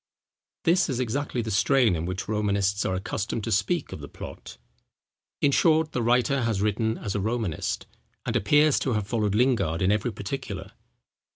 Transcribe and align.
This 0.63 0.89
is 0.89 0.99
exactly 0.99 1.43
the 1.43 1.51
strain 1.51 1.95
in 1.95 2.07
which 2.07 2.27
Romanists 2.27 2.85
are 2.85 2.95
accustomed 2.95 3.43
to 3.43 3.51
speak 3.51 3.91
of 3.91 3.99
the 3.99 4.07
plot. 4.09 4.57
In 5.41 5.51
short, 5.51 5.91
the 5.91 6.01
writer 6.01 6.41
has 6.41 6.59
written 6.59 6.97
as 6.97 7.13
a 7.13 7.19
Romanist, 7.21 7.85
and 8.25 8.35
appears 8.35 8.79
to 8.79 8.93
have 8.93 9.05
followed 9.07 9.35
Lingard 9.35 9.79
in 9.79 9.91
every 9.91 10.11
particular. 10.11 10.71